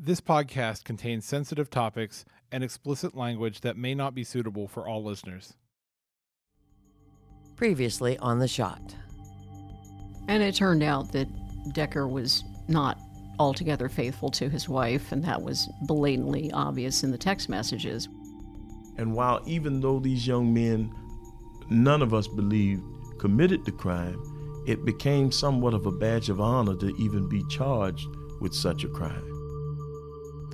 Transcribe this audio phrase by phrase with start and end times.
[0.00, 5.02] This podcast contains sensitive topics and explicit language that may not be suitable for all
[5.02, 5.54] listeners.
[7.56, 8.94] Previously on The Shot.
[10.28, 11.26] And it turned out that
[11.72, 12.96] Decker was not
[13.40, 18.08] altogether faithful to his wife, and that was blatantly obvious in the text messages.
[18.98, 20.94] And while even though these young men,
[21.70, 22.84] none of us believed,
[23.18, 24.22] committed the crime,
[24.64, 28.06] it became somewhat of a badge of honor to even be charged
[28.40, 29.37] with such a crime.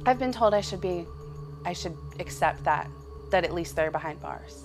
[0.06, 1.06] I've been told I should be,
[1.64, 2.90] I should accept that,
[3.30, 4.64] that at least they're behind bars.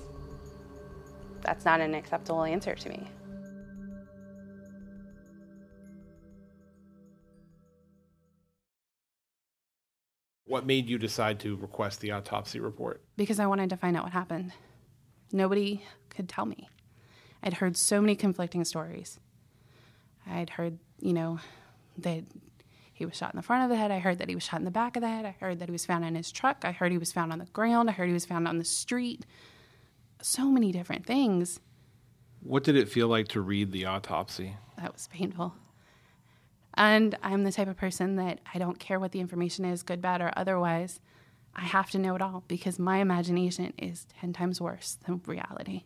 [1.42, 3.08] That's not an acceptable answer to me.
[10.46, 13.02] What made you decide to request the autopsy report?
[13.16, 14.52] Because I wanted to find out what happened.
[15.32, 16.68] Nobody could tell me.
[17.42, 19.20] I'd heard so many conflicting stories.
[20.28, 21.40] I'd heard, you know,
[22.00, 22.24] that
[23.00, 23.92] he was shot in the front of the head.
[23.92, 25.26] I heard that he was shot in the back of the head.
[25.26, 26.66] I heard that he was found in his truck.
[26.66, 27.90] I heard he was found on the ground.
[27.90, 29.26] I heard he was found on the street.
[30.22, 31.62] So many different things.
[32.42, 34.58] What did it feel like to read the autopsy?
[34.78, 35.56] That was painful.
[36.74, 40.02] And I'm the type of person that I don't care what the information is, good,
[40.02, 41.00] bad, or otherwise.
[41.56, 45.86] I have to know it all because my imagination is 10 times worse than reality.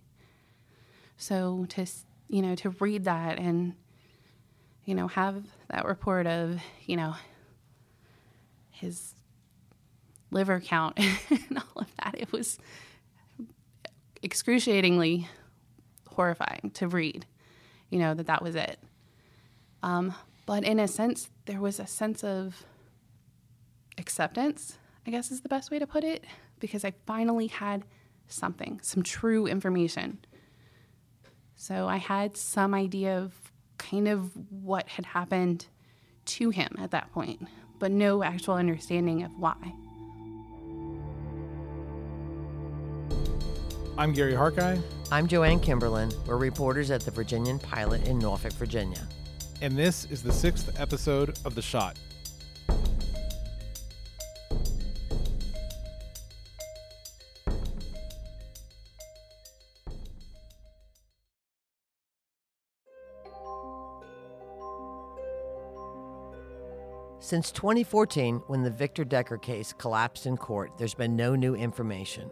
[1.16, 1.86] So to,
[2.28, 3.76] you know, to read that and
[4.86, 7.16] you know, have that report of, you know,
[8.72, 9.14] his
[10.32, 12.16] liver count and all of that.
[12.18, 12.60] It was
[14.22, 15.28] excruciatingly
[16.10, 17.26] horrifying to read,
[17.90, 18.80] you know, that that was it.
[19.82, 20.14] Um,
[20.46, 22.64] but in a sense, there was a sense of
[23.98, 26.26] acceptance, I guess is the best way to put it,
[26.60, 27.84] because I finally had
[28.28, 30.20] something, some true information.
[31.56, 33.43] So I had some idea of
[33.90, 35.66] kind of what had happened
[36.26, 37.48] to him at that point,
[37.80, 39.56] but no actual understanding of why.
[43.98, 44.82] I'm Gary Harki.
[45.12, 46.12] I'm Joanne Kimberlin.
[46.26, 49.08] We're reporters at the Virginian Pilot in Norfolk, Virginia.
[49.62, 52.00] And this is the sixth episode of The Shot.
[67.24, 72.30] Since 2014, when the Victor Decker case collapsed in court, there's been no new information.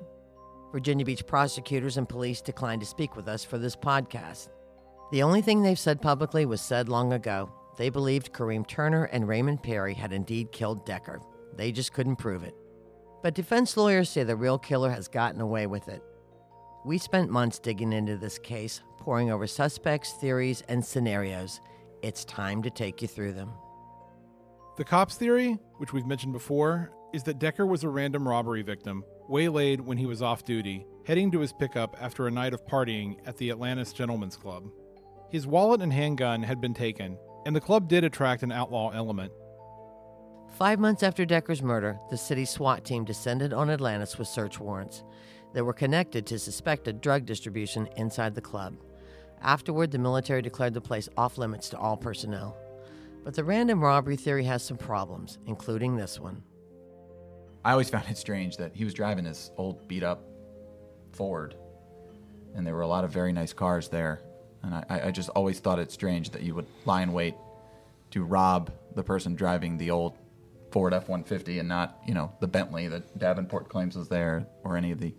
[0.73, 4.49] Virginia Beach prosecutors and police declined to speak with us for this podcast.
[5.13, 7.49] The only thing they've said publicly was said long ago.
[7.77, 11.21] They believed Kareem Turner and Raymond Perry had indeed killed Decker.
[11.55, 12.53] They just couldn't prove it.
[13.23, 16.03] But defense lawyers say the real killer has gotten away with it.
[16.83, 21.61] We spent months digging into this case, poring over suspects, theories, and scenarios.
[22.01, 23.53] It's time to take you through them.
[24.77, 29.03] The cops' theory, which we've mentioned before, is that Decker was a random robbery victim,
[29.27, 33.17] waylaid when he was off duty, heading to his pickup after a night of partying
[33.25, 34.69] at the Atlantis Gentlemen's Club.
[35.29, 39.33] His wallet and handgun had been taken, and the club did attract an outlaw element.
[40.57, 45.03] Five months after Decker's murder, the city SWAT team descended on Atlantis with search warrants
[45.53, 48.77] that were connected to suspected drug distribution inside the club.
[49.41, 52.57] Afterward, the military declared the place off limits to all personnel.
[53.23, 56.43] But the random robbery theory has some problems, including this one.
[57.63, 60.23] I always found it strange that he was driving this old beat up
[61.11, 61.55] Ford,
[62.55, 64.21] and there were a lot of very nice cars there.
[64.63, 67.35] And I, I just always thought it strange that you would lie in wait
[68.11, 70.17] to rob the person driving the old
[70.71, 74.77] Ford F 150 and not, you know, the Bentley that Davenport claims was there or
[74.77, 75.13] any of the,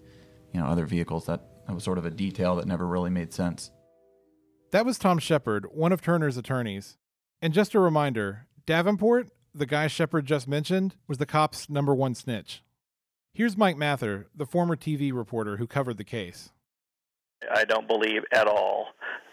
[0.53, 1.27] you know, other vehicles.
[1.27, 3.71] That, that was sort of a detail that never really made sense.
[4.71, 6.97] That was Tom Shepard, one of Turner's attorneys.
[7.43, 12.15] And just a reminder Davenport, the guy Shepard just mentioned, was the cop's number one
[12.15, 12.63] snitch.
[13.35, 16.51] Here's Mike Mather, the former TV reporter who covered the case.
[17.53, 18.87] I don't believe at all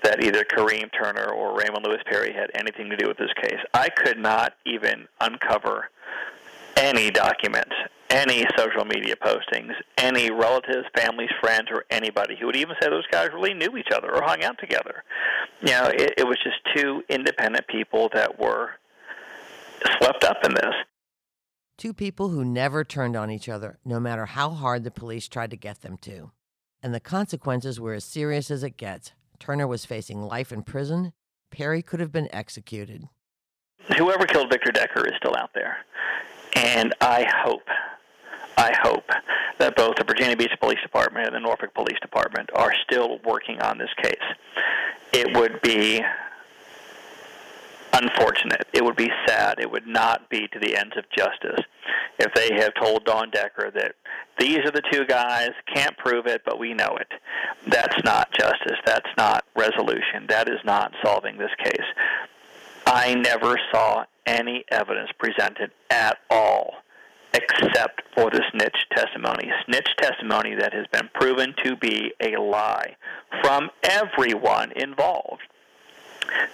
[0.04, 3.60] that either Kareem Turner or Raymond Lewis Perry had anything to do with this case.
[3.76, 5.90] I could not even uncover
[6.78, 7.76] any documents,
[8.10, 13.06] any social media postings, any relatives, families, friends, or anybody who would even say those
[13.12, 15.04] guys really knew each other or hung out together.
[15.62, 18.72] You know, it, it was just two independent people that were
[19.98, 20.74] swept up in this.
[21.78, 25.52] Two people who never turned on each other, no matter how hard the police tried
[25.52, 26.32] to get them to.
[26.84, 29.14] And the consequences were as serious as it gets.
[29.40, 31.14] Turner was facing life in prison.
[31.52, 33.08] Perry could have been executed.
[33.98, 35.78] Whoever killed Victor Decker is still out there.
[36.56, 37.64] And I hope,
[38.60, 39.10] I hope
[39.58, 43.62] that both the Virginia Beach Police Department and the Norfolk Police Department are still working
[43.62, 44.16] on this case.
[45.14, 46.02] It would be
[47.94, 48.68] unfortunate.
[48.74, 49.60] It would be sad.
[49.62, 51.64] It would not be to the ends of justice
[52.20, 53.96] if they have told Dawn Decker that
[54.38, 57.08] these are the two guys, can't prove it, but we know it.
[57.66, 58.78] That's not justice.
[58.86, 60.28] That's not resolution.
[60.28, 61.88] That is not solving this case.
[62.86, 66.74] I never saw any evidence presented at all
[67.34, 69.52] except for the snitch testimony.
[69.66, 72.96] Snitch testimony that has been proven to be a lie
[73.42, 75.42] from everyone involved.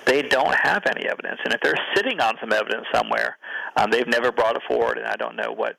[0.06, 3.38] They don't have any evidence, and if they're sitting on some evidence somewhere,
[3.75, 5.77] um, they've never brought it forward, and I don't know what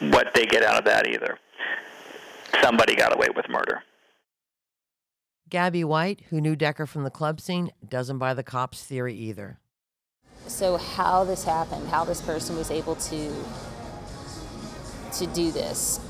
[0.00, 1.38] what they get out of that either.
[2.62, 3.82] Somebody got away with murder.
[5.48, 9.58] Gabby White, who knew Decker from the club scene, doesn't buy the cops' theory either.
[10.46, 13.32] So how this happened, how this person was able to
[15.18, 16.00] to do this,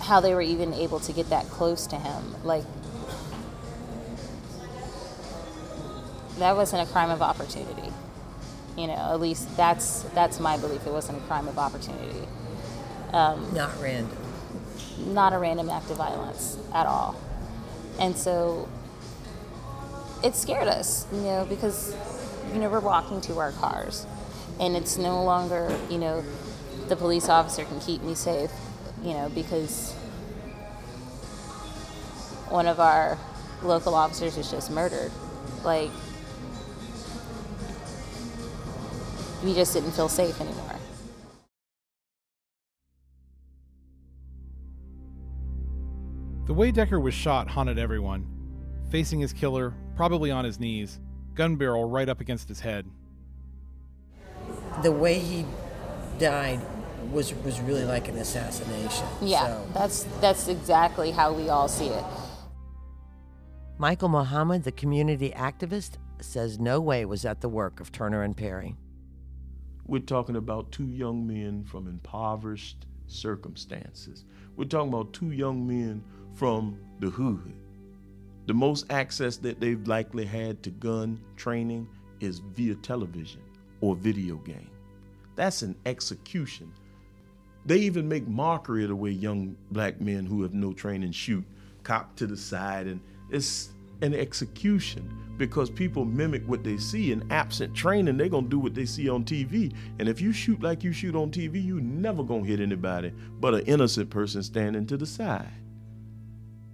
[0.00, 2.64] how they were even able to get that close to him, like
[6.38, 7.90] that wasn't a crime of opportunity.
[8.76, 10.86] You know, at least that's that's my belief.
[10.86, 12.26] It wasn't a crime of opportunity.
[13.12, 14.16] Um, Not random.
[15.08, 17.14] not a random act of violence at all.
[18.00, 18.66] And so
[20.24, 21.94] it scared us, you know, because
[22.54, 24.06] you know we're walking to our cars,
[24.62, 26.24] and it's no longer you know
[26.88, 28.50] the police officer can keep me safe,
[29.02, 29.92] you know, because
[32.48, 33.18] one of our
[33.62, 35.10] local officers was just murdered.
[35.64, 35.90] Like
[39.42, 40.76] we just didn't feel safe anymore.
[46.46, 48.28] The way Decker was shot haunted everyone.
[48.90, 51.00] Facing his killer, probably on his knees,
[51.34, 52.86] gun barrel right up against his head.
[54.82, 55.44] The way he
[56.18, 56.60] died
[57.12, 59.06] was was really like an assassination.
[59.20, 62.04] Yeah, So- that's that's exactly how we all see it.
[63.78, 68.36] Michael Mohammed, the community activist, says no way was that the work of Turner and
[68.36, 68.76] Perry.
[69.86, 74.24] We're talking about two young men from impoverished circumstances.
[74.56, 77.54] We're talking about two young men from the hood.
[78.46, 81.88] The most access that they've likely had to gun training
[82.20, 83.40] is via television
[83.80, 84.70] or video game.
[85.36, 86.72] That's an execution.
[87.64, 91.44] They even make mockery of the way young black men who have no training shoot,
[91.84, 93.00] cop to the side, and
[93.30, 93.70] it's
[94.02, 95.08] an execution
[95.38, 97.12] because people mimic what they see.
[97.12, 99.72] And absent training, they're gonna do what they see on TV.
[99.98, 103.54] And if you shoot like you shoot on TV, you never gonna hit anybody but
[103.54, 105.48] an innocent person standing to the side.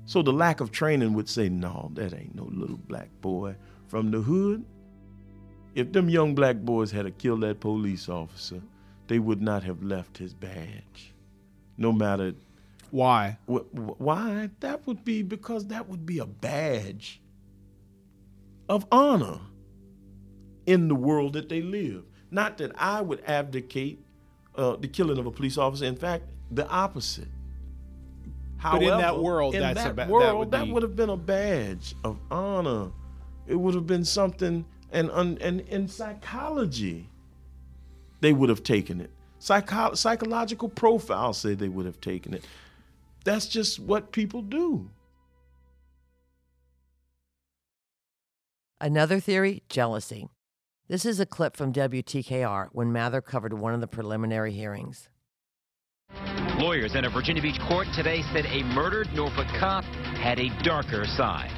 [0.06, 3.56] So the lack of training would say, no, that ain't no little black boy
[3.88, 4.64] from the hood.
[5.78, 8.60] If them young black boys had to kill that police officer,
[9.06, 11.14] they would not have left his badge.
[11.76, 12.34] No matter
[12.90, 13.38] Why?
[13.48, 17.20] wh- wh- why, that would be because that would be a badge
[18.68, 19.38] of honor
[20.66, 22.02] in the world that they live.
[22.32, 24.04] Not that I would abdicate
[24.56, 25.84] uh, the killing of a police officer.
[25.84, 27.28] In fact, the opposite.
[28.60, 30.82] But in that However, world, in that's a that ba- that world, would that would
[30.82, 32.90] have been a badge of honor.
[33.46, 37.08] It would have been something, and and, and in psychology,
[38.20, 39.10] they would have taken it.
[39.38, 42.44] Psycho- psychological profiles say they would have taken it.
[43.24, 44.90] That's just what people do.
[48.80, 50.28] Another theory jealousy.
[50.88, 55.08] This is a clip from WTKR when Mather covered one of the preliminary hearings.
[56.58, 61.04] Lawyers in a Virginia Beach court today said a murdered Norfolk cop had a darker
[61.04, 61.52] side.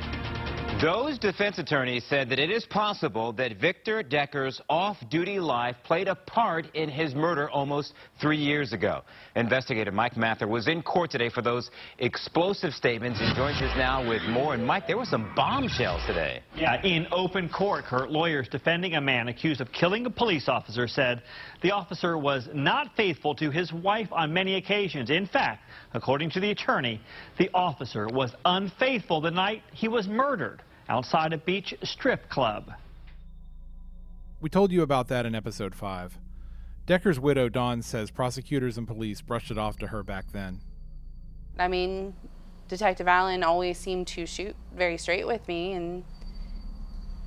[0.80, 6.14] Those defense attorneys said that it is possible that Victor Decker's off-duty life played a
[6.14, 9.02] part in his murder almost three years ago.
[9.36, 14.08] Investigator Mike Mather was in court today for those explosive statements and joins us now
[14.08, 14.54] with more.
[14.54, 16.40] And Mike, there were some bombshells today.
[16.56, 20.88] Yeah, in open court, Kurt, lawyers defending a man accused of killing a police officer
[20.88, 21.22] said
[21.60, 25.10] the officer was not faithful to his wife on many occasions.
[25.10, 27.02] In fact, according to the attorney,
[27.38, 32.72] the officer was unfaithful the night he was murdered outside a beach strip club.
[34.40, 36.18] We told you about that in episode 5.
[36.84, 40.60] Decker's widow, Dawn, says prosecutors and police brushed it off to her back then.
[41.58, 42.14] I mean,
[42.66, 46.04] Detective Allen always seemed to shoot very straight with me, and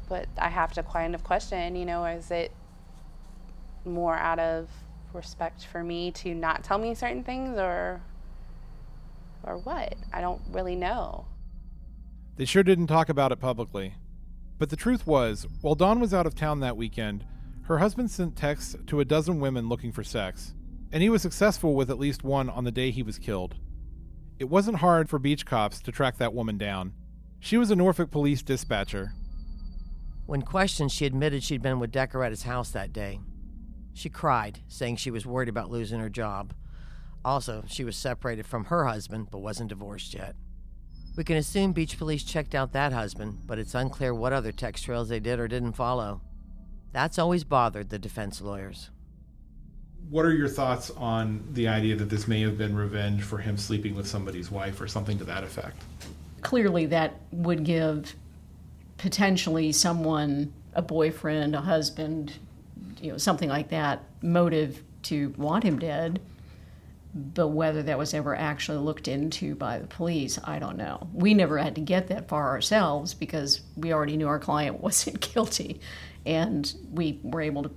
[0.09, 2.51] but I have to kind of question, you know, is it
[3.85, 4.69] more out of
[5.13, 8.01] respect for me to not tell me certain things, or
[9.43, 9.95] or what?
[10.11, 11.27] I don't really know.
[12.35, 13.95] They sure didn't talk about it publicly.
[14.57, 17.25] But the truth was, while Dawn was out of town that weekend,
[17.63, 20.53] her husband sent texts to a dozen women looking for sex,
[20.91, 23.55] and he was successful with at least one on the day he was killed.
[24.39, 26.93] It wasn't hard for beach cops to track that woman down.
[27.39, 29.13] She was a Norfolk police dispatcher.
[30.25, 33.19] When questioned, she admitted she'd been with Decker at his house that day.
[33.93, 36.53] She cried, saying she was worried about losing her job.
[37.23, 40.35] Also, she was separated from her husband but wasn't divorced yet.
[41.15, 44.85] We can assume beach police checked out that husband, but it's unclear what other text
[44.85, 46.21] trails they did or didn't follow.
[46.91, 48.89] That's always bothered the defense lawyers.
[50.09, 53.57] What are your thoughts on the idea that this may have been revenge for him
[53.57, 55.81] sleeping with somebody's wife or something to that effect?
[56.41, 58.13] Clearly, that would give
[58.97, 62.33] potentially someone, a boyfriend, a husband,
[63.01, 66.19] you know, something like that, motive to want him dead.
[67.15, 71.07] But whether that was ever actually looked into by the police, I don't know.
[71.13, 75.33] We never had to get that far ourselves because we already knew our client wasn't
[75.33, 75.79] guilty.
[76.25, 77.71] And we were able to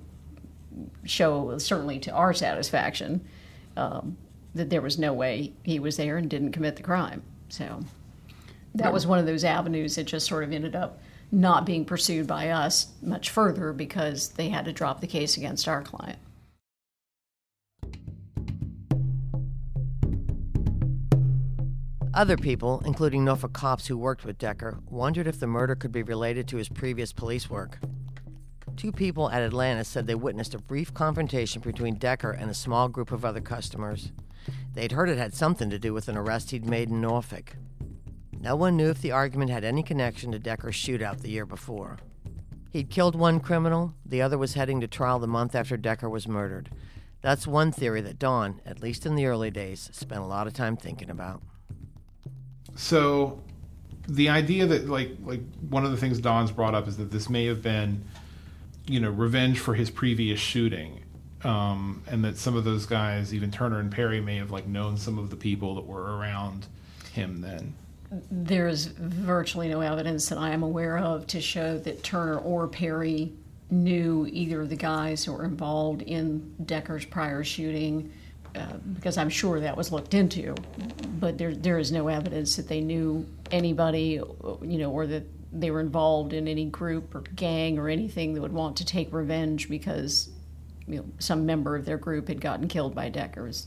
[1.05, 3.27] show, certainly to our satisfaction,
[3.77, 4.17] um,
[4.55, 7.23] that there was no way he was there and didn't commit the crime.
[7.49, 7.85] So
[8.75, 11.01] that was one of those avenues that just sort of ended up
[11.33, 15.69] not being pursued by us much further because they had to drop the case against
[15.69, 16.19] our client.
[22.17, 26.03] Other people, including Norfolk cops who worked with Decker, wondered if the murder could be
[26.03, 27.79] related to his previous police work.
[28.75, 32.89] Two people at Atlantis said they witnessed a brief confrontation between Decker and a small
[32.89, 34.13] group of other customers.
[34.73, 37.55] They'd heard it had something to do with an arrest he'd made in Norfolk.
[38.33, 41.99] No one knew if the argument had any connection to Decker's shootout the year before.
[42.71, 46.27] He'd killed one criminal, the other was heading to trial the month after Decker was
[46.27, 46.71] murdered.
[47.21, 50.55] That's one theory that Dawn, at least in the early days, spent a lot of
[50.55, 51.43] time thinking about.
[52.77, 53.41] So
[54.09, 57.29] the idea that like like one of the things Dawn's brought up is that this
[57.29, 58.05] may have been
[58.87, 61.03] you know revenge for his previous shooting
[61.45, 64.97] um, and that some of those guys even Turner and Perry may have like known
[64.97, 66.67] some of the people that were around
[67.13, 67.75] him then.
[68.31, 73.33] There's virtually no evidence that I am aware of to show that Turner or Perry
[73.69, 78.13] knew either of the guys who were involved in Decker's prior shooting,
[78.57, 80.55] uh, because I'm sure that was looked into.
[81.21, 84.21] But there, there is no evidence that they knew anybody,
[84.63, 88.41] you know, or that they were involved in any group or gang or anything that
[88.41, 90.29] would want to take revenge because,
[90.87, 93.67] you know, some member of their group had gotten killed by Deckers.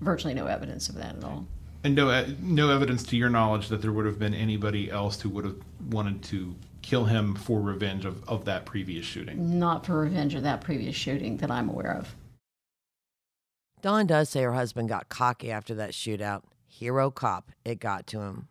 [0.00, 1.46] Virtually no evidence of that at all.
[1.84, 5.20] and no e- no evidence to your knowledge that there would have been anybody else
[5.20, 5.56] who would have
[5.90, 10.42] wanted to kill him for revenge of, of that previous shooting Not for revenge of
[10.42, 12.12] that previous shooting that I'm aware of.
[13.82, 16.44] Dawn does say her husband got cocky after that shootout.
[16.68, 18.46] Hero cop, it got to him.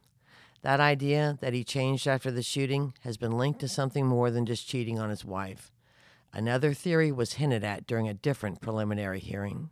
[0.61, 4.45] That idea that he changed after the shooting has been linked to something more than
[4.45, 5.71] just cheating on his wife.
[6.33, 9.69] Another theory was hinted at during a different preliminary hearing.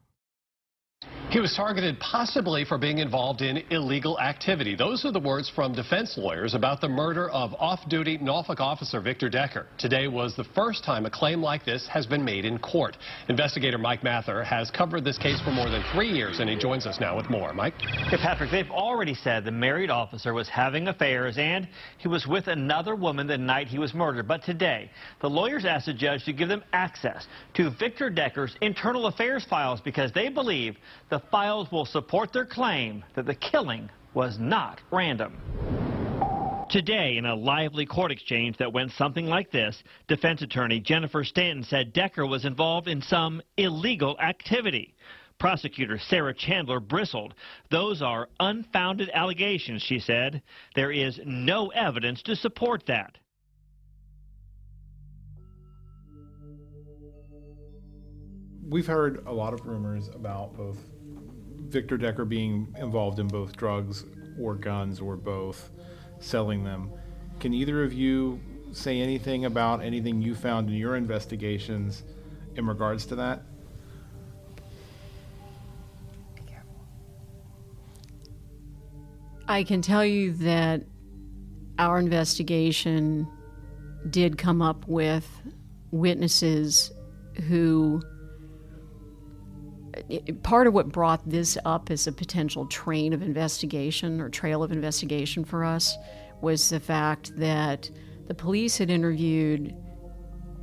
[1.29, 4.73] He was targeted possibly for being involved in illegal activity.
[4.75, 9.29] Those are the words from defense lawyers about the murder of off-duty Norfolk officer Victor
[9.29, 9.67] Decker.
[9.77, 12.97] Today was the first time a claim like this has been made in court.
[13.27, 16.87] Investigator Mike Mather has covered this case for more than three years, and he joins
[16.87, 17.53] us now with more.
[17.53, 17.77] Mike?
[18.09, 21.67] Patrick, they've already said the married officer was having affairs and
[21.99, 24.27] he was with another woman the night he was murdered.
[24.27, 24.89] But today,
[25.21, 29.79] the lawyers asked the judge to give them access to Victor Decker's internal affairs files
[29.79, 30.75] because they believe
[31.11, 35.37] the files will support their claim that the killing was not random.
[36.69, 41.63] Today, in a lively court exchange that went something like this, defense attorney Jennifer Stanton
[41.63, 44.95] said Decker was involved in some illegal activity.
[45.39, 47.33] Prosecutor Sarah Chandler bristled.
[47.71, 50.41] Those are unfounded allegations, she said.
[50.75, 53.17] There is no evidence to support that.
[58.69, 60.77] we've heard a lot of rumors about both
[61.69, 64.03] Victor Decker being involved in both drugs
[64.39, 65.69] or guns or both,
[66.19, 66.91] selling them.
[67.39, 68.39] Can either of you
[68.71, 72.03] say anything about anything you found in your investigations
[72.55, 73.43] in regards to that?
[79.47, 80.83] I can tell you that
[81.79, 83.27] our investigation
[84.09, 85.27] did come up with
[85.91, 86.91] witnesses
[87.47, 88.01] who.
[90.43, 94.71] Part of what brought this up as a potential train of investigation or trail of
[94.71, 95.95] investigation for us
[96.41, 97.89] was the fact that
[98.27, 99.75] the police had interviewed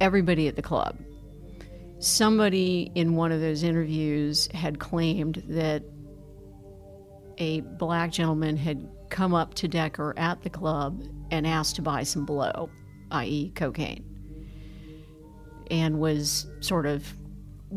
[0.00, 0.98] everybody at the club.
[1.98, 5.82] Somebody in one of those interviews had claimed that
[7.38, 12.02] a black gentleman had come up to Decker at the club and asked to buy
[12.02, 12.70] some blow,
[13.10, 14.04] i.e., cocaine,
[15.70, 17.06] and was sort of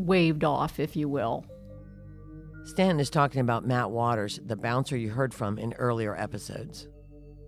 [0.06, 1.44] waved off, if you will.
[2.64, 6.88] Stanton is talking about Matt Waters, the bouncer you heard from in earlier episodes.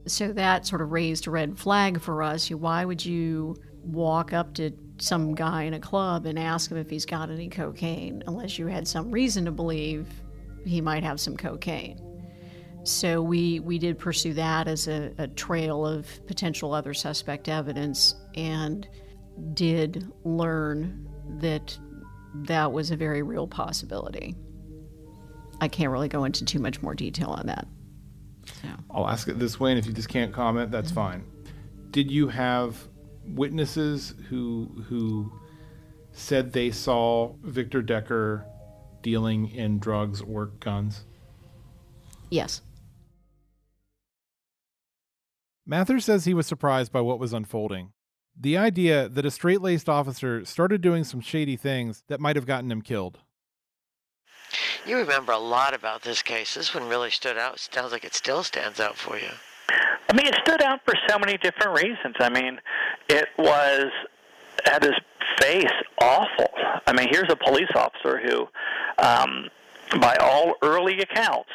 [0.06, 2.50] So that sort of raised a red flag for us.
[2.50, 6.88] Why would you walk up to some guy in a club and ask him if
[6.88, 10.06] he's got any cocaine, unless you had some reason to believe
[10.64, 12.00] he might have some cocaine.
[12.84, 18.14] So we, we did pursue that as a, a trail of potential other suspect evidence
[18.34, 18.88] and
[19.54, 21.08] did learn
[21.40, 21.76] that
[22.34, 24.34] that was a very real possibility.
[25.60, 27.66] I can't really go into too much more detail on that.
[28.90, 31.22] I'll ask it this way, and if you just can't comment, that's mm-hmm.
[31.22, 31.24] fine.
[31.90, 32.76] Did you have
[33.26, 35.32] witnesses who who
[36.12, 38.46] said they saw Victor Decker
[39.02, 41.04] dealing in drugs or guns?
[42.30, 42.62] Yes.
[45.66, 47.92] Mather says he was surprised by what was unfolding.
[48.38, 52.46] The idea that a straight laced officer started doing some shady things that might have
[52.46, 53.18] gotten him killed.
[54.86, 56.54] You remember a lot about this case.
[56.54, 57.60] This one really stood out.
[57.60, 59.28] Sounds like it still stands out for you.
[60.08, 62.16] I mean, it stood out for so many different reasons.
[62.18, 62.58] I mean,
[63.08, 63.90] it was
[64.66, 64.94] at his
[65.40, 65.70] face
[66.00, 66.50] awful.
[66.86, 68.48] I mean, here's a police officer who,
[68.98, 69.48] um,
[70.00, 71.50] by all early accounts,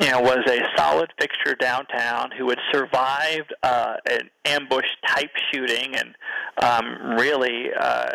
[0.00, 5.94] you know, was a solid fixture downtown who had survived uh, an ambush type shooting
[5.96, 6.14] and
[6.62, 8.10] um, really uh,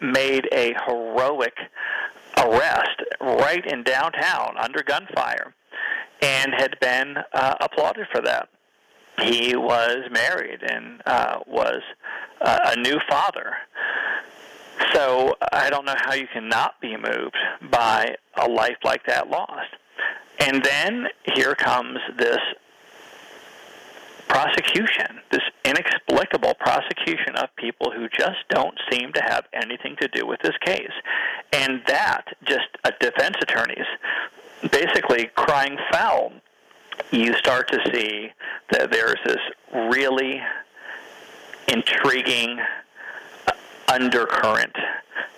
[0.00, 1.54] made a heroic
[2.38, 5.54] arrest right in downtown under gunfire
[6.22, 8.48] and had been uh, applauded for that.
[9.22, 11.80] He was married and uh, was
[12.40, 13.54] uh, a new father.
[14.92, 17.36] So I don't know how you can not be moved
[17.70, 19.74] by a life like that lost.
[20.40, 22.38] And then here comes this
[24.28, 30.26] prosecution, this inexplicable prosecution of people who just don't seem to have anything to do
[30.26, 30.92] with this case.
[31.52, 33.86] And that, just a defense attorneys
[34.70, 36.32] basically crying foul,
[37.10, 38.30] you start to see
[38.72, 40.40] that there's this really
[41.68, 42.58] intriguing
[43.88, 44.74] undercurrent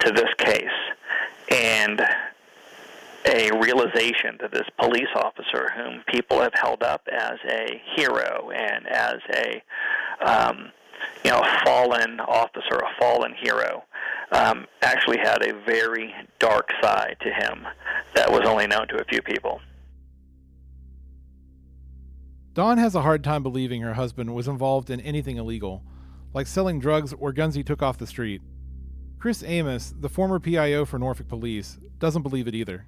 [0.00, 0.64] to this case.
[1.50, 2.00] And
[3.28, 8.86] a realization that this police officer, whom people have held up as a hero and
[8.88, 9.62] as a
[10.26, 10.70] um,
[11.24, 13.84] you know fallen officer, a fallen hero,
[14.32, 17.66] um, actually had a very dark side to him
[18.14, 19.60] that was only known to a few people.
[22.54, 25.84] Dawn has a hard time believing her husband was involved in anything illegal,
[26.34, 28.42] like selling drugs or guns he took off the street.
[29.18, 32.86] Chris Amos, the former PIO for Norfolk Police, doesn't believe it either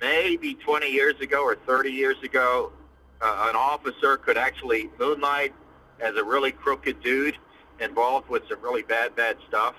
[0.00, 2.72] maybe 20 years ago or 30 years ago,
[3.20, 5.54] uh, an officer could actually moonlight
[6.00, 7.36] as a really crooked dude
[7.80, 9.74] involved with some really bad, bad stuff.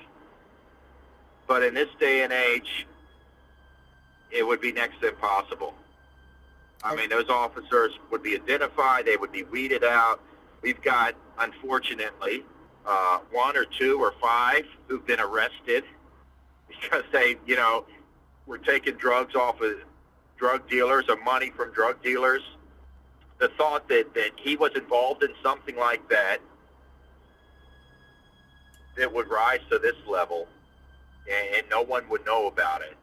[1.47, 2.88] But in this day and age,
[4.32, 5.73] it would be next to impossible.
[6.84, 9.06] I mean, those officers would be identified.
[9.06, 10.19] They would be weeded out.
[10.62, 12.43] We've got, unfortunately,
[12.86, 15.84] uh, one or two or five who've been arrested
[16.69, 17.86] because they, you know,
[18.45, 19.73] were taking drugs off of
[20.38, 22.41] drug dealers or money from drug dealers.
[23.39, 26.39] The thought that, that he was involved in something like that
[28.98, 30.48] that would rise to this level
[31.32, 32.98] and, and no one would know about it.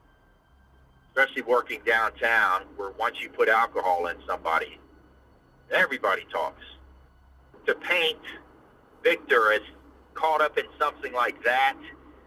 [1.14, 4.78] Especially working downtown where once you put alcohol in somebody,
[5.70, 6.64] everybody talks.
[7.66, 8.18] To paint
[9.02, 9.60] Victor as
[10.14, 11.74] caught up in something like that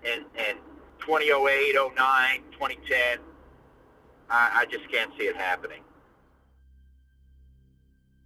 [0.05, 0.57] and, and
[0.99, 3.19] 2008, 09, 2010,
[4.29, 5.81] I, I just can't see it happening.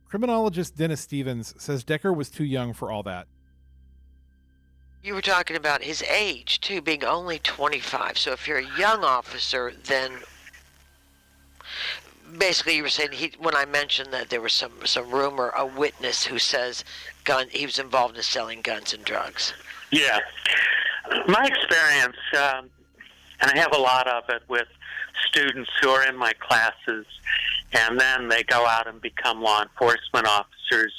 [0.08, 3.28] Criminologist Dennis Stevens says Decker was too young for all that.
[5.04, 8.18] You were talking about his age, too, being only 25.
[8.18, 10.12] So if you're a young officer, then
[12.38, 15.66] basically you were saying he, when I mentioned that there was some, some rumor, a
[15.66, 16.84] witness who says
[17.24, 19.54] gun, he was involved in selling guns and drugs.
[19.92, 20.20] Yeah.
[21.28, 22.70] My experience, um,
[23.42, 24.68] and I have a lot of it with
[25.28, 27.06] students who are in my classes,
[27.74, 30.94] and then they go out and become law enforcement officers.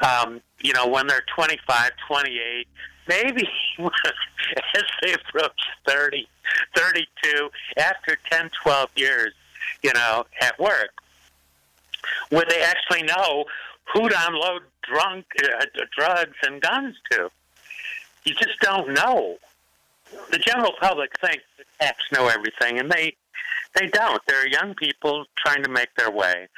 [0.00, 2.68] Um, you know, when they're 25, 28,
[3.08, 6.28] maybe as they approach 30,
[6.74, 9.32] 32, after 10, 12 years,
[9.82, 10.90] you know, at work,
[12.30, 13.44] would they actually know
[13.92, 15.64] who to unload drunk uh,
[15.96, 17.30] drugs and guns to.
[18.24, 19.36] You just don't know.
[20.30, 23.14] The general public thinks the cops know everything, and they
[23.74, 24.20] they don't.
[24.26, 26.48] They're young people trying to make their way.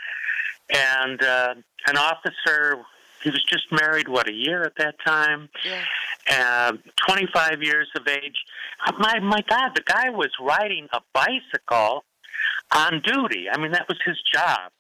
[0.71, 1.55] And uh,
[1.87, 2.79] an officer,
[3.23, 5.49] he was just married, what, a year at that time?
[5.65, 5.83] Yeah.
[6.31, 6.73] Uh,
[7.09, 8.37] 25 years of age.
[8.99, 12.05] My, my God, the guy was riding a bicycle
[12.73, 13.49] on duty.
[13.51, 14.71] I mean, that was his job.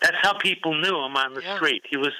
[0.00, 1.82] That's how people knew him on the street.
[1.88, 2.12] He was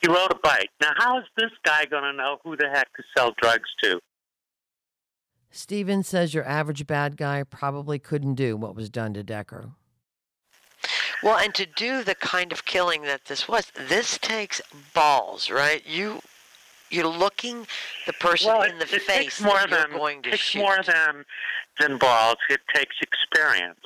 [0.00, 0.70] he rode a bike.
[0.80, 4.00] Now, how is this guy going to know who the heck to sell drugs to?
[5.50, 9.70] Steven says your average bad guy probably couldn't do what was done to Decker.
[11.22, 14.60] Well, and to do the kind of killing that this was, this takes
[14.94, 15.82] balls, right?
[15.86, 16.20] You
[16.90, 17.66] you're looking
[18.06, 20.28] the person well, in the it, it face takes more that you're than going to
[20.28, 20.58] it takes shoot.
[20.60, 21.24] more than
[21.80, 22.36] than balls.
[22.48, 23.80] It takes experience.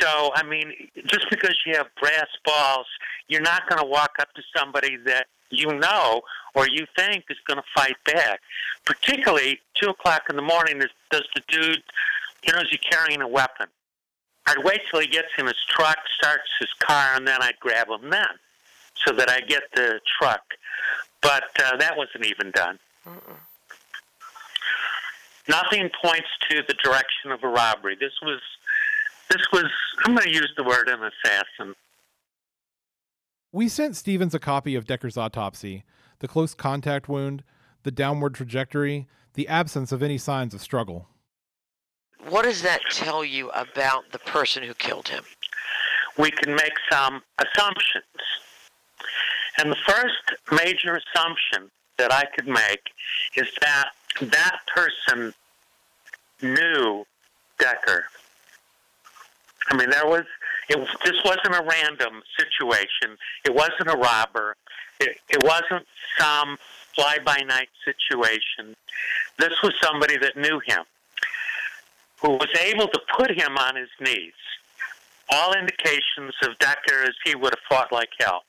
[0.00, 0.72] So, I mean,
[1.06, 2.86] just because you have brass balls,
[3.28, 6.22] you're not going to walk up to somebody that you know
[6.54, 8.40] or you think is going to fight back.
[8.84, 10.78] Particularly two o'clock in the morning.
[10.78, 11.82] Is, does the dude,
[12.46, 13.66] you know, is he carrying a weapon?
[14.46, 17.88] I'd wait till he gets in his truck, starts his car, and then I'd grab
[17.88, 18.26] him then,
[19.04, 20.42] so that I get the truck.
[21.20, 22.78] But uh, that wasn't even done.
[25.48, 27.96] Nothing points to the direction of a robbery.
[27.98, 28.40] This was,
[29.28, 29.66] this was.
[30.04, 31.74] I'm going to use the word an assassin.
[33.56, 35.84] We sent Stevens a copy of Decker's autopsy,
[36.18, 37.42] the close contact wound,
[37.84, 41.08] the downward trajectory, the absence of any signs of struggle.
[42.28, 45.24] What does that tell you about the person who killed him?
[46.18, 48.04] we can make some assumptions.
[49.56, 52.82] And the first major assumption that I could make
[53.36, 53.88] is that
[54.20, 55.32] that person
[56.42, 57.06] knew
[57.58, 58.04] Decker.
[59.70, 60.24] I mean, there was
[60.68, 60.88] it.
[61.04, 63.16] This wasn't a random situation.
[63.44, 64.56] It wasn't a robber.
[65.00, 65.86] It, it wasn't
[66.18, 66.58] some
[66.94, 68.74] fly-by-night situation.
[69.38, 70.84] This was somebody that knew him,
[72.22, 74.32] who was able to put him on his knees.
[75.28, 78.44] All indications of Decker is he would have fought like hell.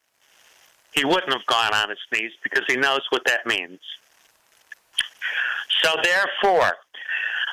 [0.94, 3.80] He wouldn't have gone on his knees because he knows what that means.
[5.84, 6.78] So therefore,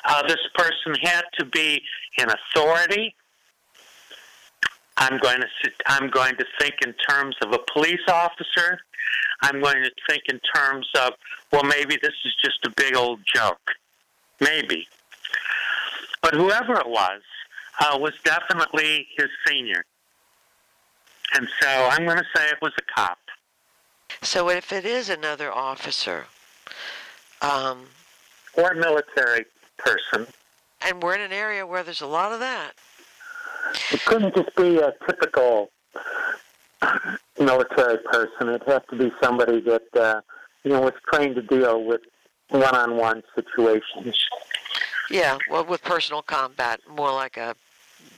[0.05, 1.81] uh, this person had to be
[2.17, 3.15] in authority.
[4.97, 8.79] I'm going to sit, I'm going to think in terms of a police officer.
[9.41, 11.13] I'm going to think in terms of
[11.51, 13.71] well, maybe this is just a big old joke,
[14.39, 14.87] maybe.
[16.21, 17.21] But whoever it was
[17.79, 19.85] uh, was definitely his senior,
[21.35, 23.19] and so I'm going to say it was a cop.
[24.21, 26.25] So if it is another officer,
[27.41, 27.87] um,
[28.53, 29.45] or a military
[29.77, 30.27] person,
[30.81, 32.71] and we're in an area where there's a lot of that,
[33.91, 35.71] It couldn't just be a typical
[37.39, 38.49] military person.
[38.49, 40.21] It has to be somebody that uh,
[40.63, 42.01] you know was trained to deal with
[42.49, 44.15] one-on-one situations.
[45.09, 47.55] yeah, well, with personal combat, more like a,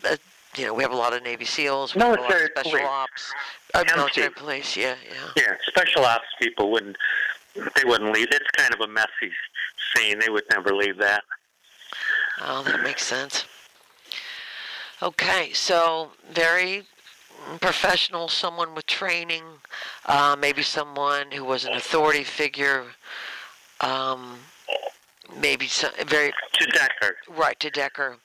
[0.04, 0.18] a
[0.58, 2.50] you know, we have a lot of Navy SEALs, we have a lot of Military
[2.52, 2.86] special police.
[2.90, 3.34] ops,
[3.76, 5.44] uh, military police, yeah, yeah.
[5.44, 6.98] Yeah, special ops people wouldn't.
[7.56, 8.28] They wouldn't leave.
[8.32, 9.32] It's kind of a messy
[9.96, 10.20] scene.
[10.20, 11.24] They would never leave that.
[12.42, 13.46] Oh, that makes sense.
[15.02, 16.84] Okay, so very
[17.62, 19.44] professional, someone with training,
[20.08, 22.84] uh, maybe someone who was an authority figure,
[23.82, 24.40] um,
[25.40, 27.16] maybe some, very to Decker.
[27.30, 28.18] Right to Decker.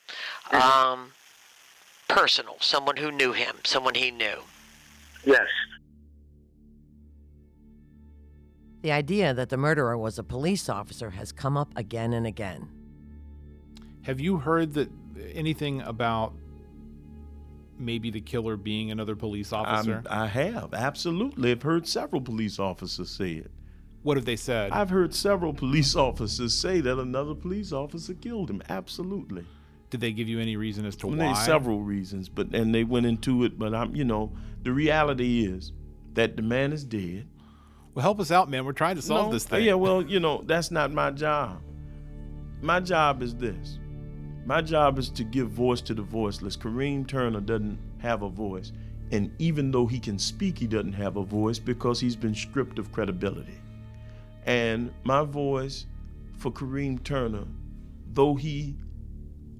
[0.51, 1.11] Um,
[2.07, 4.39] personal, someone who knew him, someone he knew.
[5.25, 5.47] Yes.
[8.81, 12.67] The idea that the murderer was a police officer has come up again and again.
[14.01, 14.89] Have you heard that
[15.33, 16.33] anything about
[17.85, 20.03] maybe the killer being another police officer?
[20.05, 21.51] I'm- I have absolutely.
[21.51, 23.51] I've heard several police officers say it.
[24.03, 24.71] What have they said?
[24.71, 28.61] I've heard several police officers say that another police officer killed him.
[28.69, 29.45] Absolutely.
[29.89, 31.33] Did they give you any reason as to Well, why?
[31.45, 33.57] Several reasons, but and they went into it.
[33.59, 35.71] But I'm, you know, the reality is
[36.15, 37.27] that the man is dead.
[37.93, 38.65] Well, help us out, man.
[38.65, 39.63] We're trying to solve No, this thing.
[39.63, 41.61] Yeah, well, you know, that's not my job.
[42.61, 43.77] My job is this.
[44.45, 46.57] My job is to give voice to the voiceless.
[46.57, 48.73] Kareem Turner doesn't have a voice.
[49.11, 52.77] And even though he can speak, he doesn't have a voice because he's been stripped
[52.77, 53.59] of credibility.
[54.45, 55.85] And my voice
[56.37, 57.45] for Kareem Turner,
[58.11, 58.75] though he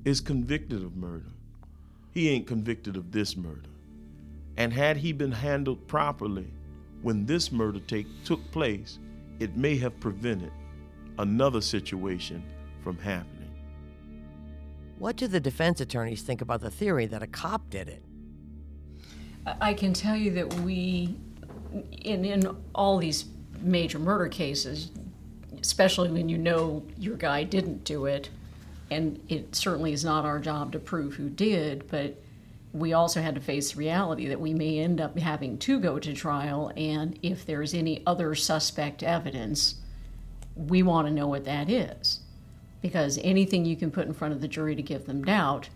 [0.03, 1.31] is convicted of murder,
[2.11, 3.69] he ain't convicted of this murder.
[4.57, 6.47] And had he been handled properly
[7.01, 8.99] when this murder take, took place,
[9.39, 10.51] it may have prevented
[11.19, 12.43] another situation
[12.83, 13.32] from happening.
[15.03, 18.05] What do the defense attorneys think about the theory that a cop did it?
[19.59, 21.17] I can tell you that we,
[22.03, 23.25] in, in all these
[23.59, 24.91] major murder cases,
[25.59, 28.29] especially when you know your guy didn't do it,
[28.91, 32.15] and it certainly is not our job to prove who did, but
[32.71, 35.99] we also had to face the reality that we may end up having to go
[35.99, 39.75] to trial, and if there's any other suspect evidence,
[40.55, 42.22] we want to know what that is.
[42.83, 45.69] Because anything you can put in front of the jury to give them doubt,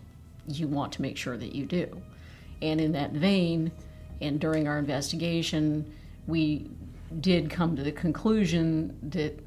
[0.46, 2.00] you want to make sure that you do.
[2.62, 3.72] And in that vein,
[4.20, 5.92] and during our investigation,
[6.28, 6.70] we
[7.20, 9.38] did come to the conclusion that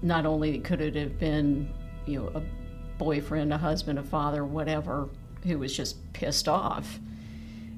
[0.00, 1.68] not only could it have been,
[2.06, 2.42] you know, a
[2.98, 5.08] boyfriend, a husband, a father, whatever,
[5.44, 6.98] who was just pissed off.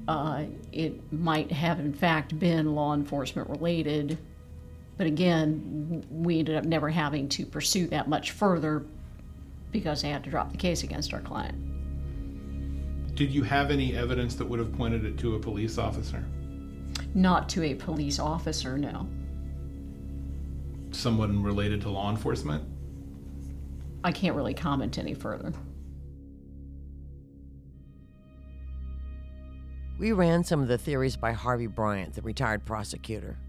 [0.07, 4.17] Uh, it might have, in fact, been law enforcement related.
[5.01, 8.85] But again, we ended up never having to pursue that much further
[9.71, 11.57] because they had to drop the case against our client.
[13.15, 16.23] Did you have any evidence that would have pointed it to a police officer?
[17.15, 19.09] Not to a police officer, no.
[20.91, 22.63] Someone related to law enforcement?
[24.03, 25.51] I can't really comment any further.
[29.97, 33.39] We ran some of the theories by Harvey Bryant, the retired prosecutor.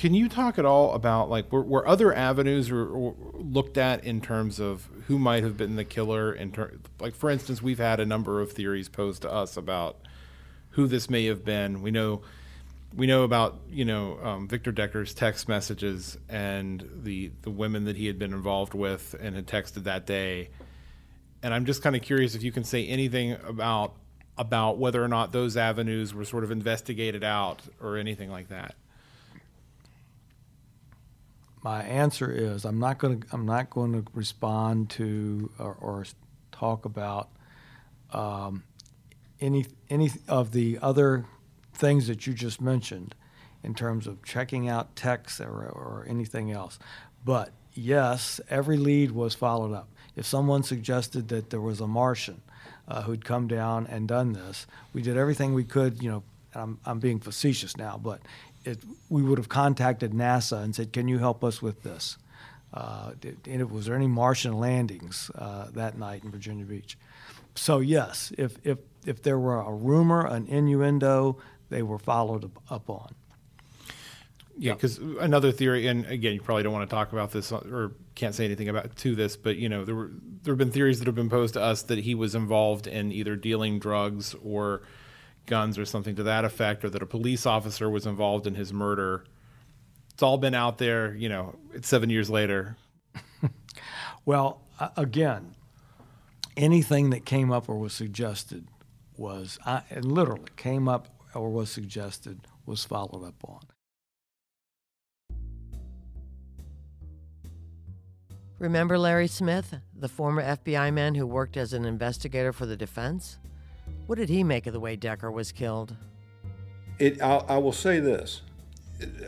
[0.00, 4.02] Can you talk at all about like were, were other avenues or, or looked at
[4.02, 6.32] in terms of who might have been the killer?
[6.32, 9.98] In ter- like for instance, we've had a number of theories posed to us about
[10.70, 11.82] who this may have been.
[11.82, 12.22] We know
[12.96, 17.96] we know about you know um, Victor Decker's text messages and the the women that
[17.96, 20.48] he had been involved with and had texted that day.
[21.42, 23.96] And I'm just kind of curious if you can say anything about
[24.38, 28.76] about whether or not those avenues were sort of investigated out or anything like that.
[31.62, 36.06] My answer is I'm not going to I'm not going to respond to or, or
[36.52, 37.28] talk about
[38.12, 38.64] um,
[39.40, 41.26] any any of the other
[41.74, 43.14] things that you just mentioned
[43.62, 46.78] in terms of checking out texts or, or anything else.
[47.24, 49.88] But yes, every lead was followed up.
[50.16, 52.42] If someone suggested that there was a Martian
[52.88, 56.02] uh, who'd come down and done this, we did everything we could.
[56.02, 56.22] You know,
[56.54, 58.20] I'm, I'm being facetious now, but
[58.64, 62.18] it, we would have contacted NASA and said, "Can you help us with this?"
[62.72, 66.96] Uh, and it, was there any Martian landings uh, that night in Virginia Beach?
[67.54, 72.88] So yes, if if if there were a rumor, an innuendo, they were followed up
[72.88, 73.14] on.
[74.58, 77.92] Yeah, because another theory, and again, you probably don't want to talk about this or
[78.14, 80.10] can't say anything about to this, but you know, there were
[80.42, 83.10] there have been theories that have been posed to us that he was involved in
[83.10, 84.82] either dealing drugs or
[85.50, 88.72] guns or something to that effect, or that a police officer was involved in his
[88.72, 89.24] murder.
[90.14, 91.56] It's all been out there, you know.
[91.74, 92.76] It's seven years later.
[94.24, 94.62] well,
[94.96, 95.54] again,
[96.56, 98.66] anything that came up or was suggested
[99.18, 103.60] was, I, literally came up or was suggested was followed up on.
[108.58, 113.38] Remember Larry Smith, the former FBI man who worked as an investigator for the defense?
[114.10, 115.94] What did he make of the way Decker was killed?
[116.98, 118.42] It, I, I will say this.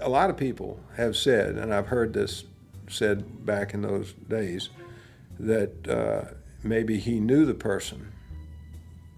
[0.00, 2.42] A lot of people have said, and I've heard this
[2.88, 4.70] said back in those days,
[5.38, 8.12] that uh, maybe he knew the person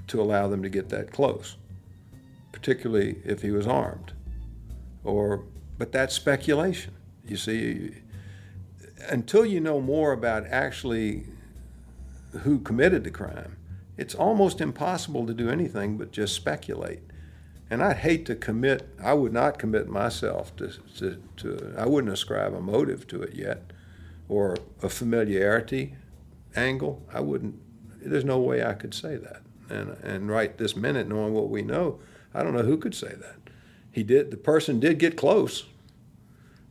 [0.09, 1.57] to allow them to get that close,
[2.53, 4.13] particularly if he was armed.
[5.03, 5.47] Or,
[5.79, 6.93] but that's speculation.
[7.27, 8.03] You see,
[9.09, 11.25] until you know more about actually
[12.43, 13.57] who committed the crime,
[13.97, 17.01] it's almost impossible to do anything but just speculate.
[17.71, 22.13] And I'd hate to commit, I would not commit myself to, to, to, I wouldn't
[22.13, 23.73] ascribe a motive to it yet
[24.29, 25.97] or a familiarity
[26.55, 27.03] angle.
[27.13, 27.57] I wouldn't,
[28.01, 29.43] there's no way I could say that.
[29.71, 32.01] And, and right this minute, knowing what we know,
[32.35, 33.37] I don't know who could say that.
[33.91, 35.65] He did, the person did get close.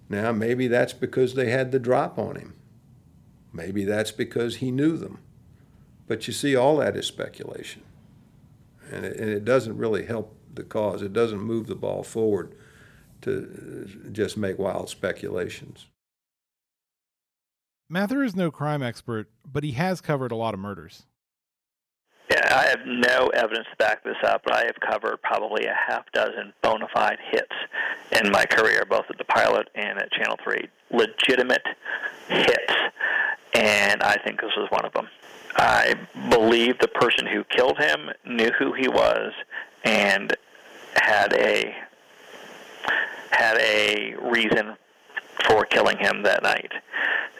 [0.09, 2.53] Now, maybe that's because they had the drop on him.
[3.51, 5.19] Maybe that's because he knew them.
[6.13, 7.81] But you see, all that is speculation.
[8.91, 12.53] And it, and it doesn't really help the cause, it doesn't move the ball forward
[13.21, 15.87] to uh, just make wild speculations.
[17.89, 21.07] Mather is no crime expert, but he has covered a lot of murders.
[22.29, 25.73] Yeah, I have no evidence to back this up, but I have covered probably a
[25.87, 30.37] half dozen bona fide hits in my career, both at the pilot and at Channel
[30.43, 30.67] 3.
[30.91, 31.63] Legitimate
[32.27, 32.73] hits,
[33.55, 35.07] and I think this was one of them.
[35.55, 35.95] I
[36.29, 39.31] believe the person who killed him knew who he was
[39.83, 40.35] and
[40.95, 41.75] had a
[43.31, 44.75] had a reason
[45.47, 46.71] for killing him that night.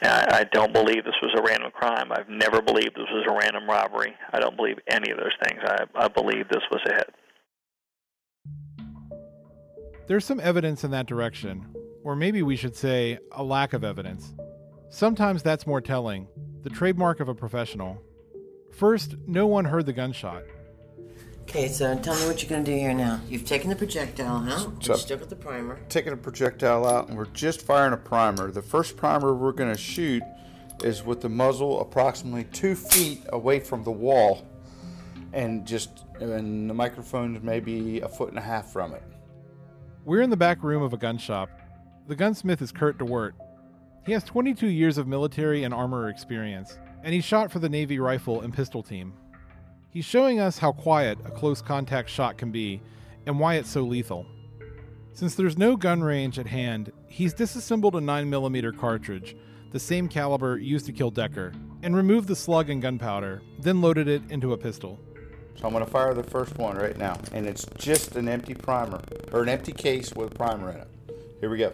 [0.02, 2.12] I, don't believe this was a random crime.
[2.12, 4.14] I've never believed this was a random robbery.
[4.34, 5.62] I don't believe any of those things.
[5.64, 7.14] I, I believe this was a hit.
[10.08, 11.66] There's some evidence in that direction,
[12.04, 14.34] or maybe we should say a lack of evidence.
[14.90, 16.28] Sometimes that's more telling,
[16.64, 18.02] the trademark of a professional.
[18.72, 20.44] First, no one heard the gunshot.
[21.44, 23.20] Okay, so tell me what you're going to do here now.
[23.28, 24.84] You've taken the projectile out.
[24.84, 25.78] So- you still got the primer.
[25.90, 28.50] taking a projectile out and we're just firing a primer.
[28.50, 30.24] The first primer we're going to shoot
[30.84, 34.48] is with the muzzle approximately two feet away from the wall
[35.34, 39.04] and just and the microphone is maybe a foot and a half from it.
[40.06, 41.50] We're in the back room of a gun shop.
[42.08, 43.36] The gunsmith is Kurt DeWert.
[44.06, 48.00] He has 22 years of military and armor experience, and he shot for the Navy
[48.00, 49.14] rifle and pistol team.
[49.92, 52.82] He's showing us how quiet a close contact shot can be
[53.26, 54.26] and why it's so lethal.
[55.14, 59.38] Since there's no gun range at hand, he's disassembled a 9mm cartridge,
[59.72, 64.10] the same caliber used to kill Decker, and removed the slug and gunpowder, then loaded
[64.10, 65.00] it into a pistol.
[65.56, 68.54] So I'm going to fire the first one right now, and it's just an empty
[68.54, 70.88] primer, or an empty case with primer in it.
[71.40, 71.74] Here we go.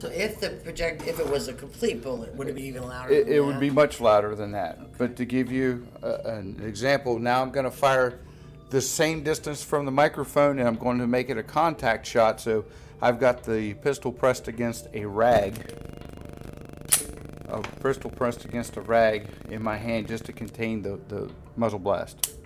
[0.00, 3.12] So if the project, if it was a complete bullet, would it be even louder?
[3.12, 3.60] It, than it would that?
[3.60, 4.96] be much louder than that.
[4.96, 8.18] But to give you a, an example, now I'm going to fire
[8.70, 12.40] the same distance from the microphone, and I'm going to make it a contact shot.
[12.40, 12.64] So
[13.02, 15.74] I've got the pistol pressed against a rag,
[17.48, 21.78] a pistol pressed against a rag in my hand just to contain the, the muzzle
[21.78, 22.38] blast.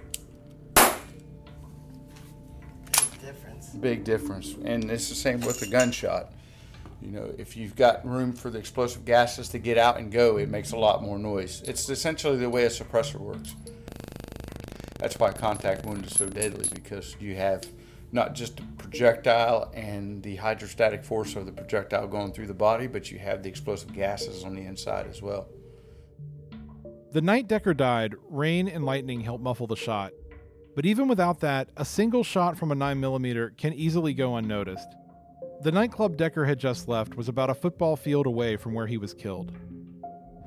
[0.74, 0.90] Big
[3.20, 3.68] difference.
[3.74, 4.56] Big difference.
[4.64, 6.33] And it's the same with the gunshot.
[7.04, 10.38] You know, if you've got room for the explosive gases to get out and go,
[10.38, 11.62] it makes a lot more noise.
[11.66, 13.54] It's essentially the way a suppressor works.
[14.98, 17.66] That's why contact wound is so deadly because you have
[18.10, 22.86] not just the projectile and the hydrostatic force of the projectile going through the body,
[22.86, 25.46] but you have the explosive gases on the inside as well.
[27.12, 30.12] The night Decker died, rain and lightning helped muffle the shot.
[30.74, 34.88] But even without that, a single shot from a 9mm can easily go unnoticed.
[35.64, 38.98] The nightclub Decker had just left was about a football field away from where he
[38.98, 39.50] was killed.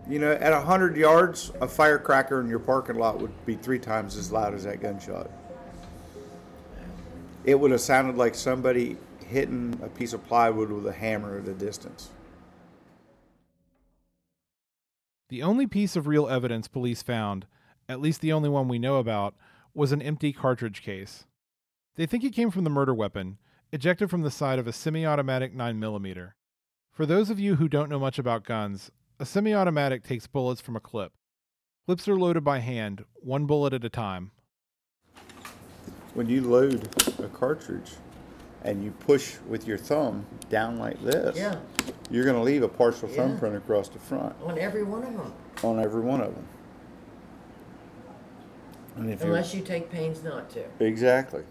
[0.08, 4.16] You know, at 100 yards, a firecracker in your parking lot would be three times
[4.16, 5.32] as loud as that gunshot.
[7.46, 11.48] It would have sounded like somebody hitting a piece of plywood with a hammer at
[11.48, 12.12] a distance.
[15.30, 17.48] The only piece of real evidence police found,
[17.90, 19.34] at least the only one we know about,
[19.74, 21.26] was an empty cartridge case.
[21.96, 23.40] They think it came from the murder weapon,
[23.72, 26.32] ejected from the side of a semi automatic 9mm.
[26.92, 30.62] For those of you who don't know much about guns, a semi automatic takes bullets
[30.62, 31.12] from a clip.
[31.86, 34.32] Clips are loaded by hand, one bullet at a time.
[36.14, 36.88] When you load
[37.20, 37.92] a cartridge
[38.64, 41.60] and you push with your thumb down like this, Yeah.
[42.10, 43.16] you're going to leave a partial Yeah.
[43.18, 45.34] thumbprint across the front On every one of them.
[45.64, 46.48] on every one of them.
[48.96, 50.64] And if Unless you take pains not to.
[50.80, 51.44] exactly,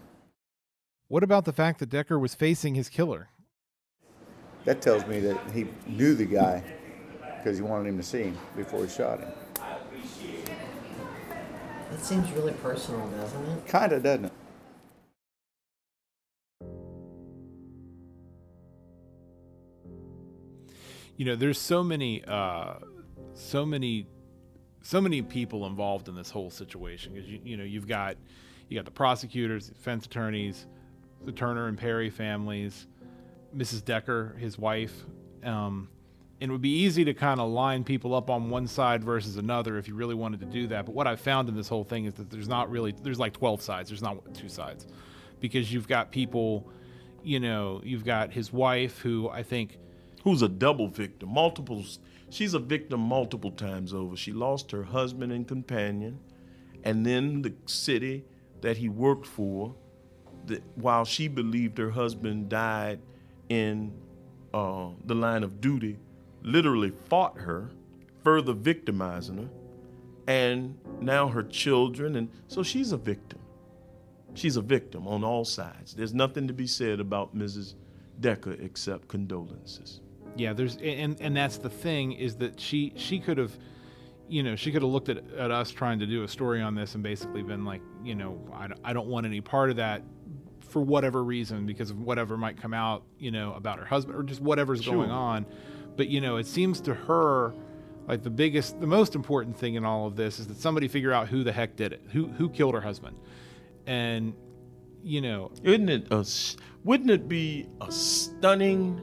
[1.07, 3.29] What about the fact that Decker was facing his killer?
[4.65, 6.61] that tells me that he knew the guy
[7.37, 9.31] because he wanted him to see him before he shot him.
[11.89, 13.65] That seems really personal, doesn't it?
[13.65, 14.33] Kind of, doesn't it?
[21.17, 22.75] you know there's so many uh
[23.33, 24.05] so many
[24.83, 28.15] so many people involved in this whole situation because you, you know you've got
[28.69, 30.67] you got the prosecutors defense attorneys
[31.25, 32.87] the turner and perry families
[33.55, 35.05] mrs decker his wife
[35.43, 35.87] um,
[36.39, 39.77] it would be easy to kind of line people up on one side versus another
[39.77, 42.05] if you really wanted to do that but what i've found in this whole thing
[42.05, 44.87] is that there's not really there's like 12 sides there's not two sides
[45.39, 46.69] because you've got people
[47.23, 49.77] you know you've got his wife who i think
[50.27, 51.83] who's a double victim, multiple.
[52.29, 54.17] She's a victim multiple times over.
[54.17, 56.19] She lost her husband and companion,
[56.83, 58.25] and then the city
[58.61, 59.73] that he worked for.
[60.47, 62.99] That while she believed her husband died
[63.49, 63.93] in
[64.53, 65.97] uh, the line of duty,
[66.41, 67.69] literally fought her,
[68.23, 69.49] further victimizing her,
[70.27, 73.39] and now her children, and so she's a victim.
[74.33, 75.93] She's a victim on all sides.
[75.95, 77.75] There's nothing to be said about Mrs.
[78.19, 80.01] Decker except condolences.
[80.35, 83.57] Yeah, there's and and that's the thing is that she she could have,
[84.27, 86.75] you know, she could have looked at, at us trying to do a story on
[86.75, 90.03] this and basically been like, you know, I, I don't want any part of that
[90.67, 94.23] for whatever reason because of whatever might come out, you know, about her husband or
[94.23, 94.93] just whatever's Sure.
[94.95, 95.45] going on.
[95.95, 97.53] But you know, it seems to her
[98.07, 101.11] like the biggest, the most important thing in all of this is that somebody figure
[101.11, 103.17] out who the heck did it, who who killed her husband,
[103.85, 104.33] and
[105.03, 106.25] you know, Isn't it a,
[106.83, 109.01] wouldn't it be a stunning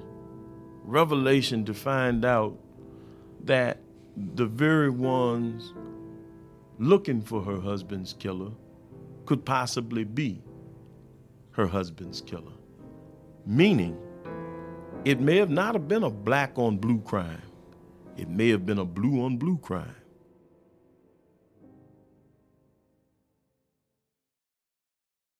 [0.84, 2.58] revelation to find out
[3.44, 3.78] that
[4.16, 5.72] the very ones
[6.78, 8.50] looking for her husband's killer
[9.26, 10.42] could possibly be
[11.54, 12.52] her husband's killer?
[13.46, 13.98] Meaning,
[15.04, 17.42] it may have not have been a black on blue crime.
[18.16, 19.96] It may have been a blue on blue crime.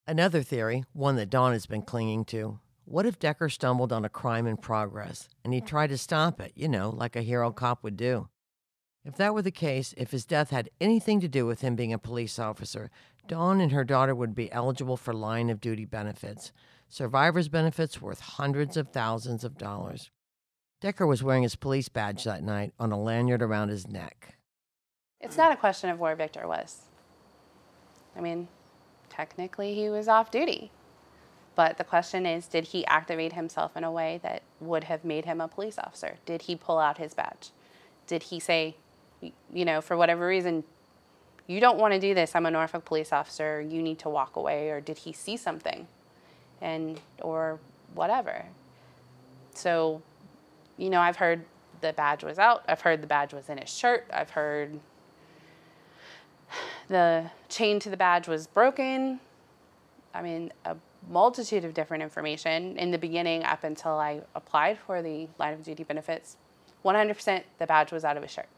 [0.06, 2.60] Another theory, one that Dawn has been clinging to.
[2.84, 6.52] What if Decker stumbled on a crime in progress and he tried to stop it,
[6.54, 8.28] you know, like a hero cop would do?
[9.06, 11.92] If that were the case, if his death had anything to do with him being
[11.92, 12.90] a police officer,
[13.26, 16.52] Dawn and her daughter would be eligible for line of duty benefits,
[16.88, 20.10] survivor's benefits worth hundreds of thousands of dollars.
[20.80, 24.36] Decker was wearing his police badge that night on a lanyard around his neck.
[25.20, 26.82] It's not a question of where Victor was.
[28.14, 28.48] I mean,
[29.08, 30.70] technically he was off duty.
[31.54, 35.24] But the question is did he activate himself in a way that would have made
[35.24, 36.16] him a police officer?
[36.26, 37.50] Did he pull out his badge?
[38.06, 38.76] Did he say,
[39.20, 40.64] you know, for whatever reason,
[41.46, 42.34] you don't want to do this.
[42.34, 43.60] I'm a Norfolk police officer.
[43.60, 44.70] You need to walk away.
[44.70, 45.86] Or did he see something?
[46.60, 47.58] And, or
[47.94, 48.46] whatever.
[49.54, 50.02] So,
[50.76, 51.44] you know, I've heard
[51.80, 52.64] the badge was out.
[52.66, 54.06] I've heard the badge was in his shirt.
[54.12, 54.80] I've heard
[56.88, 59.20] the chain to the badge was broken.
[60.14, 60.76] I mean, a
[61.10, 65.62] multitude of different information in the beginning up until I applied for the line of
[65.62, 66.36] duty benefits.
[66.84, 68.48] 100% the badge was out of his shirt.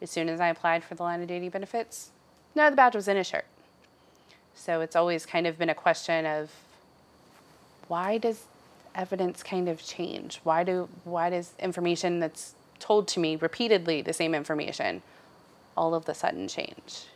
[0.00, 2.10] As soon as I applied for the line of duty benefits,
[2.54, 3.46] no, the badge was in his shirt.
[4.54, 6.50] So it's always kind of been a question of
[7.88, 8.44] why does
[8.94, 10.40] evidence kind of change?
[10.44, 15.02] Why do why does information that's told to me repeatedly the same information
[15.76, 17.06] all of the sudden change?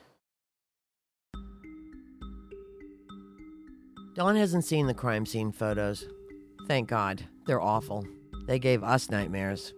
[4.15, 6.07] Dawn hasn't seen the crime scene photos.
[6.67, 7.25] Thank God.
[7.47, 8.05] They're awful.
[8.47, 9.73] They gave us nightmares.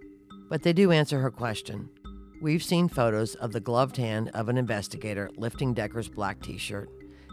[0.48, 1.90] But they do answer her question.
[2.40, 6.88] We've seen photos of the gloved hand of an investigator lifting Decker's black t shirt.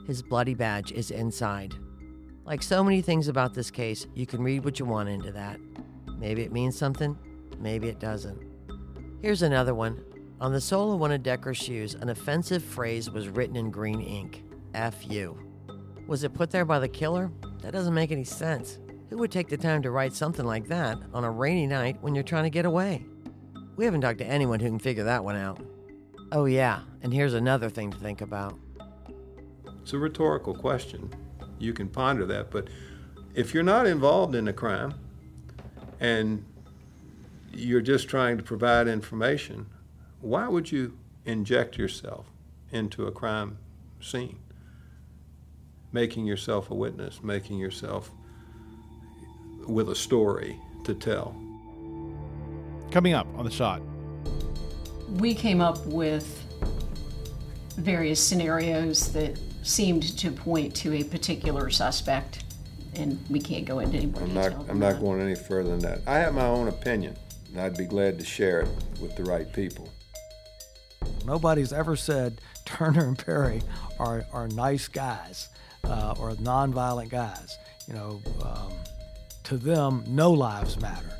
[0.06, 1.76] His bloody badge is inside.
[2.44, 5.62] Like so many things about this case, you can read what you want into that.
[6.18, 7.18] Maybe it means something,
[7.58, 8.38] maybe it doesn't.
[9.22, 10.04] Here's another one.
[10.42, 14.02] On the sole of one of Decker's shoes, an offensive phrase was written in green
[14.02, 14.44] ink
[14.74, 15.40] F you.
[16.06, 17.32] Was it put there by the killer?
[17.62, 18.78] That doesn't make any sense.
[19.10, 22.14] Who would take the time to write something like that on a rainy night when
[22.14, 23.06] you're trying to get away?
[23.78, 25.60] We haven't talked to anyone who can figure that one out.
[26.34, 28.60] Oh, yeah, and here's another thing to think about.
[29.82, 31.14] It's a rhetorical question.
[31.60, 32.68] You can ponder that, but
[33.34, 34.94] if you're not involved in a crime
[36.02, 36.44] and
[37.54, 39.68] you're just trying to provide information,
[40.20, 42.26] why would you inject yourself
[42.72, 43.58] into a crime
[44.02, 44.40] scene?
[45.92, 48.12] making yourself a witness, making yourself
[49.68, 51.36] with a story to tell.
[52.92, 53.82] Coming up on the shot.
[55.12, 56.44] We came up with
[57.78, 62.44] various scenarios that seemed to point to a particular suspect,
[62.96, 64.58] and we can't go into any more I'm detail.
[64.60, 64.70] not.
[64.70, 66.02] I'm not going any further than that.
[66.08, 67.16] I have my own opinion,
[67.52, 68.70] and I'd be glad to share it
[69.02, 69.90] with the right people.
[71.26, 73.62] Nobody's ever said Turner and Perry
[74.00, 75.50] are, are nice guys
[75.84, 77.58] uh, or nonviolent guys.
[77.88, 78.72] You know, um,
[79.44, 81.12] to them, no lives matter.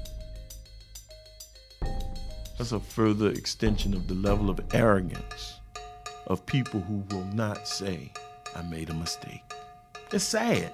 [2.58, 5.60] That's a further extension of the level of arrogance
[6.26, 8.12] of people who will not say,
[8.56, 9.44] I made a mistake.
[10.12, 10.72] It's sad.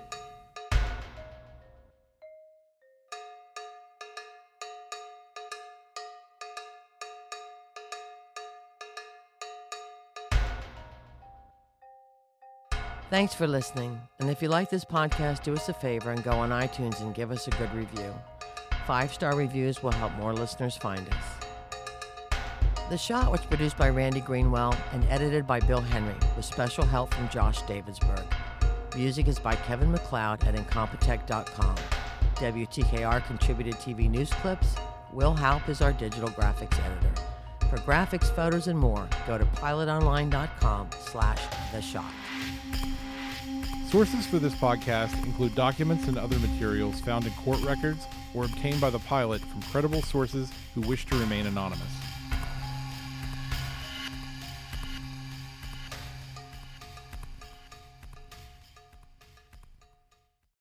[13.10, 14.02] Thanks for listening.
[14.20, 17.14] And if you like this podcast, do us a favor and go on iTunes and
[17.14, 18.12] give us a good review.
[18.88, 21.43] Five star reviews will help more listeners find us.
[22.94, 27.12] The Shot was produced by Randy Greenwell and edited by Bill Henry, with special help
[27.12, 28.24] from Josh Davidsburg.
[28.96, 31.76] Music is by Kevin MacLeod at Incompetech.com.
[32.36, 34.76] WTKR contributed TV news clips.
[35.12, 37.10] Will Halp is our digital graphics editor.
[37.62, 41.42] For graphics, photos, and more, go to pilotonline.com slash
[41.72, 42.14] the shot.
[43.90, 48.80] Sources for this podcast include documents and other materials found in court records or obtained
[48.80, 52.03] by the pilot from credible sources who wish to remain anonymous.